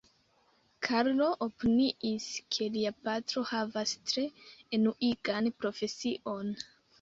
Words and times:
Karlo 0.85 1.25
opiniis, 1.45 2.25
ke 2.55 2.69
lia 2.77 2.93
patro 3.09 3.43
havas 3.51 3.93
tre 4.13 4.25
enuigan 4.79 5.53
profesion. 5.61 6.53